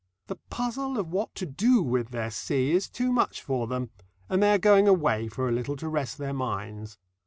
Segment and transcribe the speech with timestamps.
[0.25, 3.91] The puzzle of what to do with their sea is too much for them,
[4.29, 6.97] and they are going away for a little to rest their minds.